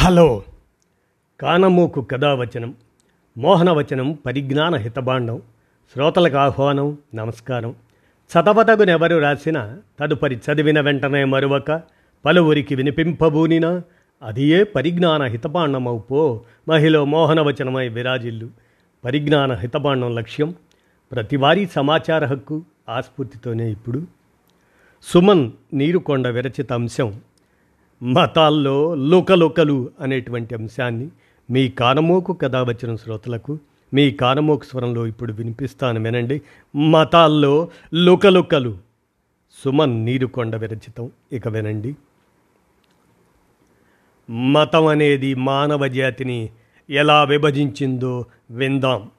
Hello. 0.00 0.42
కానమూకు 1.40 2.00
కథావచనం 2.00 2.74
మోహనవచనం 3.38 4.18
పరిజ్ఞాన 4.26 4.76
హితబాండం 4.76 5.42
శ్రోతలకు 5.92 6.36
ఆహ్వానం 6.36 6.98
నమస్కారం. 7.14 7.74
చదవతగునెవరు 8.16 9.18
రాసిన 9.18 9.78
తదుపరి 10.00 10.36
చదివిన 10.36 10.80
వెంటనే 10.80 11.24
మరువక 11.24 11.82
పలువురికి 12.24 12.74
వినిపింపబూనినా 12.74 13.82
అదియే 14.22 14.60
ఏ 14.60 14.62
పరిజ్ఞాన 14.62 15.22
హితబాండమవు 15.22 15.98
పో 15.98 16.40
మహిళ 16.68 16.98
మోహనవచనమై 16.98 17.88
విరాజిల్లు. 17.88 18.48
పరిజ్ఞాన 19.04 19.52
హితబాండం 19.52 20.14
లక్ష్యం 20.14 20.54
ప్రతివారీ 21.12 21.66
సమాచార 21.66 22.24
హక్కు 22.24 22.62
ఆస్ఫూర్తితోనే 22.88 23.70
ఇప్పుడు. 23.70 24.06
సుమన్ 25.02 25.50
నీరుకొండ 25.72 26.28
విరచిత 26.28 26.72
అంశం 26.72 27.20
మతాల్లో 28.02 28.94
లుకలుకలు 28.94 29.90
అనేటువంటి 30.00 30.54
అంశాన్ని 30.54 31.08
మీ 31.50 31.68
కానమోకు 31.68 32.32
కథ 32.32 32.56
వచ్చిన 32.56 32.96
శ్రోతలకు 32.96 33.58
మీ 33.94 34.10
కానమోకు 34.10 34.64
స్వరంలో 34.64 35.06
ఇప్పుడు 35.06 35.32
వినిపిస్తాను 35.32 36.02
వినండి. 36.02 36.42
మతాల్లో 36.76 37.68
లుకలుకలు 37.94 38.78
సుమన్ 39.64 39.90
నీరుకొండ 39.90 40.56
విరచితం. 40.56 41.10
ఇక 41.32 41.48
వినండి. 41.48 41.96
మతం 44.30 44.86
అనేది 44.86 45.34
మానవ 45.34 45.86
జాతిని 45.86 46.48
ఎలా 46.90 47.24
విభజించిందో 47.24 48.24
విందాం. 48.50 49.10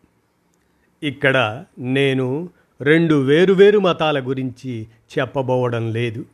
ఇక్కడ 1.03 1.65
నేను 1.79 2.49
రెండు 2.81 3.15
వేరువేరు 3.15 3.79
మతాల 3.79 4.19
గురించి 4.19 4.87
చెప్పబోవడం 5.19 5.91
లేదు. 5.91 6.25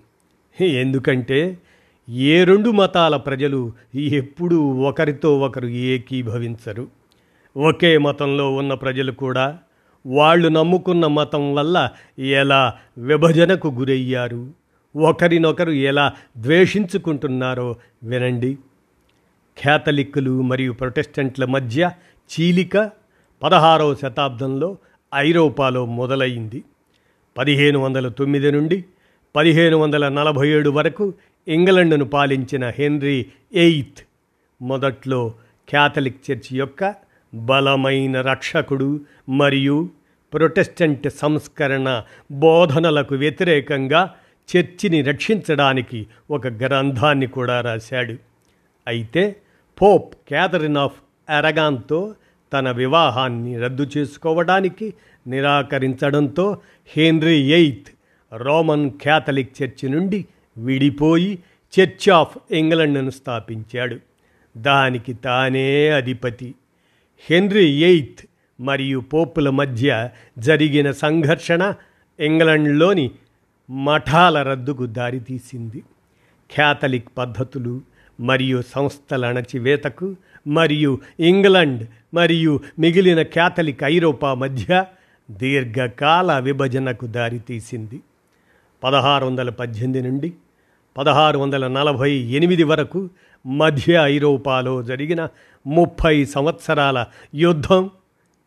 ఎందుకంటే 0.62 1.58
ఏ 2.10 2.44
రెండు 2.44 2.70
మతాల 2.70 3.18
ప్రజలు 3.18 3.74
ఎప్పుడూ 3.96 4.62
ఒకరితో 4.62 5.40
ఒకరు 5.40 5.68
ఏకీభవించరు. 5.68 6.88
ఒకే 7.58 7.98
మతంలో 7.98 8.54
ఉన్న 8.54 8.74
ప్రజలు 8.74 9.12
కూడా 9.12 9.58
వాళ్ళు 10.06 10.50
నమ్ముకున్న 10.50 11.08
మతం 11.08 11.56
వల్ల 11.56 11.90
ఎలా 12.20 12.74
విభజనకు 12.98 13.68
గురయ్యారు 13.68 14.52
ఒకరినొకరు 14.96 15.72
ఎలా 15.72 16.14
ద్వేషించుకుంటున్నారో 16.38 17.76
వినండి. 18.04 18.58
క్యాథలిక్కులు 19.58 20.42
మరియు 20.42 20.72
ప్రొటెస్టెంట్ల 20.72 21.46
మధ్య 21.46 21.92
చీలిక 22.32 22.92
పదహారవ 23.44 23.96
శతాబ్దంలో 23.96 24.78
ఐరోపాలో 25.16 25.86
మొదలైంది. 25.86 26.64
పదిహేను 27.38 27.80
వందల 27.80 28.08
తొమ్మిది 28.08 28.52
నుండి 28.52 28.86
పదిహేను 29.36 29.78
వందల 29.78 30.10
నలభై 30.10 30.50
ఏడు 30.50 30.70
వరకు 30.70 31.14
ఇంగ్లండ్ను 31.48 32.06
పాలించిన 32.06 32.70
హెన్రీ 32.70 33.26
ఎయిత్ 33.54 34.02
మొదట్లో 34.62 35.34
క్యాథలిక్ 35.70 36.32
చర్చి 36.32 36.58
యొక్క 36.58 36.96
బలమైన 37.34 38.22
రక్షకుడు 38.22 39.00
మరియు 39.30 39.90
ప్రొటెస్టెంట్ 40.34 41.10
సంస్కరణ 41.10 42.04
బోధనలకు 42.32 43.16
వ్యతిరేకంగా 43.16 44.14
చర్చిని 44.50 45.02
రక్షించడానికి 45.02 46.08
ఒక 46.32 46.48
గ్రంథాన్ని 46.48 47.28
కూడా 47.28 47.62
రాశాడు. 47.62 48.16
అయితే 48.88 49.36
పోప్ 49.82 50.16
క్యాథరిన్ 50.28 50.78
ఆఫ్ 50.78 50.98
అరగాన్తో 51.30 52.16
తన 52.54 52.72
వివాహాన్ని 52.72 53.60
రద్దు 53.60 53.88
చేసుకోవడానికి 53.98 54.94
నిరాకరించడంతో 55.28 56.58
Henry 56.88 57.52
eighth 57.52 57.90
Roman 58.34 58.92
Catholic 58.92 59.64
church 59.64 59.90
నుండి 59.90 60.26
విడిపోయి 60.58 61.40
చర్చ్ 61.80 62.10
ఆఫ్ 62.10 62.38
ఇంగ్లండ్ను 62.52 63.10
స్థాపించాడు. 63.10 63.98
దానికి 64.58 65.14
తానే 65.14 65.90
అధిపతి. 65.90 66.56
హెన్రీ 67.30 67.66
ఎయిత్ 67.66 68.26
మరియు 68.60 69.00
పోపుల 69.00 69.50
మధ్య 69.50 70.10
జరిగిన 70.40 70.92
సంఘర్షణ 70.92 71.74
ఇంగ్లండ్లోని 72.20 73.12
మఠాల 73.70 74.44
రద్దుకు 74.44 74.86
దారితీసింది. 74.86 75.84
క్యాథలిక్ 76.52 77.08
పద్ధతులు 77.18 77.82
మరియు 78.20 78.62
సంస్థల 78.62 79.26
అణచివేతకు 79.26 80.16
మరియు 80.48 81.00
ఇంగ్లండ్ 81.20 81.88
మరియు 82.14 82.60
మిగిలిన 82.80 83.22
క్యాథలిక్ 83.22 83.84
ఐరోపా 83.84 84.34
మధ్య 84.34 84.86
దీర్ఘకాల 85.32 86.40
విభజనకు 86.40 87.06
దారితీసింది. 87.06 88.00
పదహారు 88.84 89.26
వందల 89.26 89.50
పద్దెనిమిది 89.50 90.02
నుండి 90.02 90.34
పదహారు 90.98 91.40
వందల 91.40 91.68
నలభై 91.68 92.12
ఎనిమిది 92.12 92.64
వరకు 92.64 93.10
మధ్య 93.46 93.94
ఐరోపాలో 93.94 94.84
జరిగిన 94.84 95.28
ముప్పై 95.68 96.26
సంవత్సరాల 96.26 97.06
యుద్ధం 97.36 97.90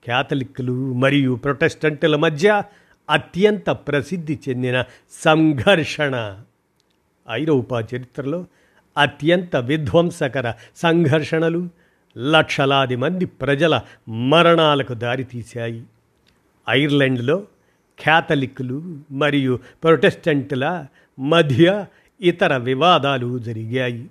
క్యాథలిక్లు 0.04 0.92
మరియు 0.92 1.34
ప్రొటెస్టెంట్ల 1.34 2.16
మధ్య 2.16 2.62
అత్యంత 3.10 3.70
ప్రసిద్ధి 3.70 4.38
చెందిన 4.48 4.84
సంఘర్షణ. 5.10 6.40
ఐరోపా 7.30 7.80
చరిత్రలో 7.80 8.44
అత్యంత 8.98 9.56
విధ్వంసకర 9.56 10.52
సంఘర్షణలు 10.76 11.68
లక్షలాది 12.18 12.96
మంది 12.96 13.24
ప్రజల 13.24 13.80
మరణాలకు 14.08 14.94
దారితీశాయి. 14.94 15.82
ఐర్లాండ్లో 16.70 17.36
క్యాథలిక్లు 18.00 18.98
మరియు 19.10 19.58
ప్రొటెస్టెంట్ల 19.82 20.86
మధ్య 21.18 21.86
ఇతర 22.20 22.56
వివాదాలు 22.56 23.38
జరిగాయి. 23.38 24.06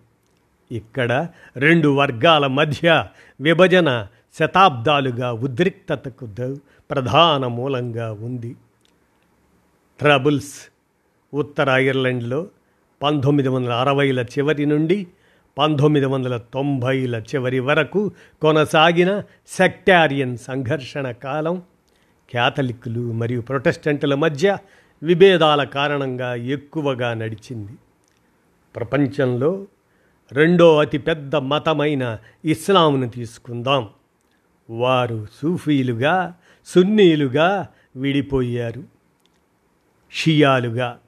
ఇక్కడ 0.72 1.28
రెండు 1.58 1.88
వర్గాల 1.88 2.48
మధ్య 2.48 3.08
విభజన 3.42 4.08
శతాబ్దాలుగా 4.40 5.34
ఉద్రిక్తతకు 5.34 6.26
ప్రధాన 6.92 7.48
మూలంగా 7.48 8.12
ఉంది. 8.12 8.56
ట్రబుల్స్ 10.00 10.56
ఉత్తర 11.34 11.70
ఐర్లాండ్లో 11.70 12.48
పంతొమ్మిది 13.02 13.50
వందల 13.50 13.72
అరవైల 13.72 14.20
చివరి 14.20 14.66
నుండి 14.66 15.08
పంతొమ్మిది 15.58 16.06
వందల 16.06 16.38
తొంభైల 16.38 17.16
చివరి 17.16 17.60
వరకు 17.60 18.12
కొనసాగిన 18.42 19.24
సెక్టారియన్ 19.48 20.38
సంఘర్షణ 20.38 21.12
కాలం 21.12 21.62
క్యాథలిక్కులు 22.30 23.12
మరియు 23.12 23.42
ప్రొటెస్టెంట్ల 23.42 24.16
మధ్య 24.16 24.58
విభేదాల 25.04 25.64
కారణంగా 25.64 26.36
ఎక్కువగా 26.36 27.14
నడిచింది. 27.14 27.72
ప్రపంచంలో 28.78 29.66
రెండో 30.32 30.78
అతిపెద్ద 30.78 31.36
మతమైన 31.36 32.18
ఇస్లాంను 32.46 33.10
తీసుకుందాం. 33.10 33.90
వారు 34.70 35.28
సూఫీలుగా 35.42 36.36
సున్నీలుగా 36.66 37.68
విడిపోయారు. 37.96 38.84
షియాలుగా. 40.14 41.00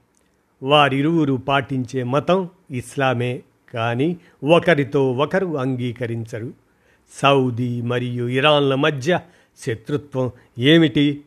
వారిరువురు 0.63 1.33
పాటించే 1.33 2.03
మతం 2.03 2.49
ఇస్లామే 2.71 3.43
కానీ 3.73 4.17
ఒకరితో 4.43 5.11
ఒకరు 5.11 5.57
అంగీకరించరు. 5.57 6.53
సౌదీ 7.21 7.81
మరియు 7.81 8.27
ఇరాన్ల 8.27 8.75
మధ్య 8.75 9.19
శత్రుత్వం 9.59 10.31
ఏమిటి? 10.59 11.21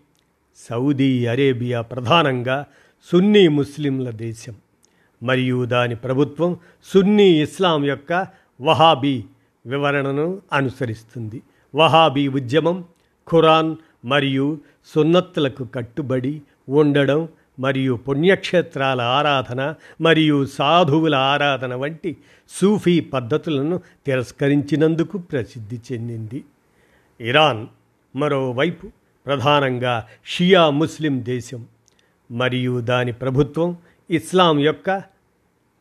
సౌదీ 0.56 1.26
అరేబియా 1.26 1.80
ప్రధానంగా 1.80 2.66
సున్నీ 3.12 3.48
ముస్లింల 3.48 4.10
దేశం. 4.10 4.54
మరియు 5.22 5.64
దాని 5.64 5.96
ప్రభుత్వం 5.96 6.56
సున్నీ 6.84 7.42
ఇస్లాం 7.42 7.84
యొక్క 7.84 8.26
వహాబీ 8.60 9.24
వివరణను 9.66 10.40
అనుసరిస్తుంది. 10.52 11.42
వహాబీ 11.74 12.28
ఉద్యమం 12.28 12.84
ఖురాన్ 13.28 13.76
మరియు 14.04 14.60
సున్నత్తులకు 14.86 15.64
కట్టుబడి 15.64 16.42
ఉండడం 16.68 17.28
మరియు 17.58 17.94
పుణ్యక్షేత్రాల 17.94 19.00
ఆరాధన 19.00 19.74
మరియు 20.00 20.46
సాధువుల 20.46 21.14
ఆరాధన 21.14 21.74
వంటి 21.74 22.16
సూఫీ 22.48 23.00
పద్ధతులను 23.00 23.80
తిరస్కరించినందుకు 24.06 25.18
ప్రసిద్ధి 25.18 25.80
చెందింది. 25.92 26.44
ఇరాన్ 27.20 27.66
మరోవైపు 28.16 28.86
ప్రధానంగా 29.26 30.06
షియా 30.26 30.70
ముస్లిం 30.70 31.24
దేశం 31.24 31.66
మరియు 32.30 32.80
దాని 32.80 33.12
ప్రభుత్వం 33.12 33.76
ఇస్లాం 34.10 34.58
యొక్క 34.58 35.02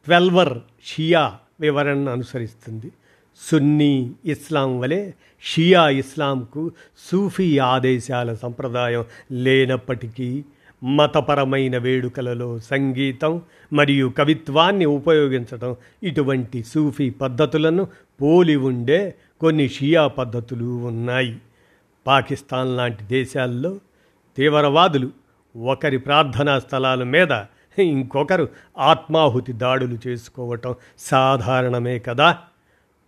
ట్వెల్వర్ 0.06 0.60
షియా 0.86 1.38
వివరణను 1.60 2.12
అనుసరిస్తుంది. 2.12 2.92
సున్నీ 3.38 4.12
ఇస్లాం 4.26 4.80
వలె 4.80 5.12
షియా 5.44 5.90
ఇస్లాంకు 5.90 6.72
సూఫీ 6.98 7.58
ఆదేశాల 7.58 8.34
సంప్రదాయం 8.34 9.06
లేనప్పటికీ 9.32 10.44
మతపరమైన 10.84 11.78
వేడుకలలో 11.78 12.60
సంగీతం 12.60 13.42
మరియు 13.74 14.14
కవిత్వాన్ని 14.18 14.86
ఉపయోగించడం 14.86 15.76
ఇటువంటి 16.04 16.64
సూఫీ 16.64 17.10
పద్ధతులను 17.10 17.88
పోలి 18.22 18.56
ఉండే 18.56 19.16
కొన్ని 19.42 19.70
షియా 19.70 20.08
పద్ధతులు 20.08 20.66
ఉన్నాయి. 20.66 21.38
పాకిస్తాన్ 22.08 22.78
లాంటి 22.78 23.04
దేశాల్లో 23.04 23.80
తీవ్రవాదులు 24.38 25.10
ఒకరి 25.58 25.98
ప్రార్థనా 25.98 26.60
స్థలాల 26.60 27.04
మీద 27.04 27.44
ఇంకొకరు 27.80 28.50
ఆత్మాహుతి 28.78 29.54
దాడులు 29.54 29.98
చేసుకోవటం 30.08 30.76
సాధారణమే 30.98 32.00
కదా. 32.00 32.38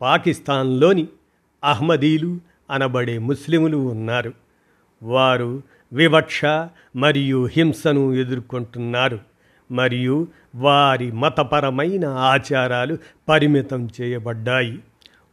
పాకిస్తాన్లోని 0.01 1.07
అహ్మదీలు 1.63 2.39
అనబడే 2.69 3.17
ముస్లిములు 3.17 3.77
ఉన్నారు. 3.77 4.33
వారు 5.03 5.63
వివక్ష 5.93 6.45
మరియు 6.95 7.45
హింసను 7.45 8.13
ఎదుర్కొంటున్నారు 8.13 9.19
మరియు 9.71 10.27
వారి 10.55 11.11
మతపరమైన 11.11 12.05
ఆచారాలు 12.05 12.97
పరిమితం 13.29 13.89
చేయబడ్డాయి. 14.01 14.79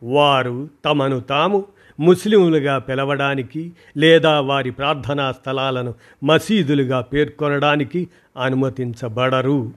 వారు 0.03 0.69
తమను 0.85 1.21
తాము 1.21 1.65
ముస్లింలుగా 2.01 2.79
పిలవడానికి 2.79 3.73
లేదా 3.97 4.41
వారి 4.41 4.71
ప్రార్థనా 4.71 5.33
స్థలాలను 5.33 5.95
మసీదులుగా 6.25 7.01
పేర్కొనడానికి 7.01 8.09
అనుమతించబడరు. 8.43 9.73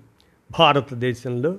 భారతదేశంలో 0.60 1.56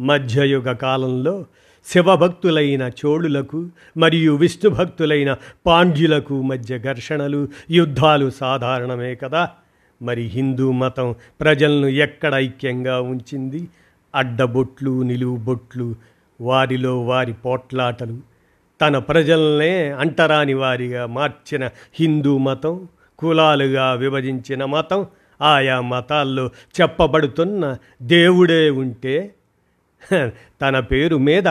మధ్యయుగ 0.00 0.72
కాలంలో 0.72 1.46
శివభక్తులైన 1.86 2.90
చోళులకు 3.06 3.68
మరియు 3.96 4.36
విష్ణుభక్తులైన 4.36 5.36
పాండ్యులకు 5.66 6.42
మధ్య 6.42 6.78
ఘర్షణలు 6.78 7.48
యుద్ధాలు 7.70 8.30
సాధారణమే 8.30 9.14
కదా. 9.14 9.50
మరి 10.02 10.22
హిందూ 10.22 10.72
మతం 10.72 11.14
ప్రజలను 11.40 11.86
ఎక్కడ 11.86 12.34
ఐక్యంగా 12.34 13.00
ఉంచింది? 13.00 13.68
అడ్డబొట్లు 14.14 15.02
నిలువు 15.02 15.36
బొట్లు 15.36 15.94
వారిలో 16.40 17.00
వారి 17.00 17.32
పోట్లాటలు. 17.32 18.29
తన 18.80 18.98
ప్రజల్నే 18.98 19.90
అంటరాని 19.90 20.54
వారిగా 20.54 21.06
మార్చిన 21.06 21.70
హిందూ 21.94 22.38
మతం 22.38 22.88
కులాలుగా 23.18 23.92
విభజించిన 23.92 24.64
మతం 24.64 25.06
ఆయా 25.42 25.80
మతాల్లో 25.80 26.50
చెప్పబడుతున్న 26.80 27.76
దేవుడే 28.02 28.70
ఉంటే 28.70 29.34
తన 30.62 30.80
పేరు 30.80 31.16
మీద 31.16 31.44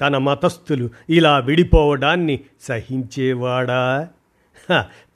తన 0.00 0.18
మతస్థులు 0.18 0.90
ఇలా 1.10 1.38
విడిపోవడాన్ని 1.38 2.40
సహించేవాడా? 2.62 4.08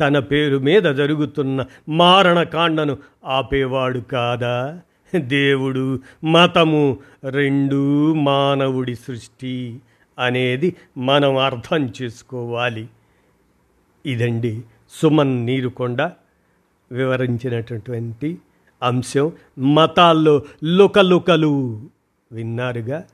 తన 0.00 0.18
పేరు 0.18 0.58
మీద 0.58 0.82
జరుగుతున్న 0.82 1.64
మారణకాండను 1.88 2.98
ఆపేవాడు 3.26 3.98
కాదా? 3.98 4.80
దేవుడు 5.16 6.00
మతము 6.24 6.98
రెండూ 7.28 8.14
మానవుడి 8.14 8.94
సృష్టి. 8.94 9.80
అనేది 10.18 10.76
మనం 10.98 11.36
అర్థం 11.36 11.92
చేసుకోవాలి. 12.02 12.88
ఇదండి 14.06 14.62
సుమన్ 14.90 15.46
నీరుకొండ 15.46 16.02
వివరించినటువంటి 16.92 18.38
అంశం. 18.82 19.32
మతాల్లో 19.58 20.42
లుకలుకలు 20.64 21.82
విన్నారుగా? 22.32 23.04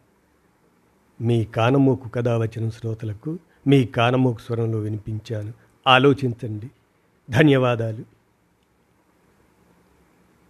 మీ 1.21 1.45
కానమోకు 1.45 2.09
కథ 2.09 2.29
వచ్చిన 2.29 2.69
శ్రోతలకు 2.69 3.39
మీ 3.67 3.85
కానమోకు 3.85 4.39
స్వరంలో 4.39 4.79
వినిపించాను. 4.79 5.53
ఆలోచించండి. 5.87 6.71
ధన్యవాదాలు. 7.31 8.18